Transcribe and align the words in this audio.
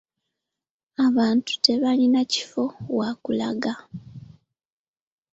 Abantu 1.05 1.53
tebalina 1.65 2.21
kifo 2.31 2.63
wa 2.97 3.09
kulaga. 3.23 3.73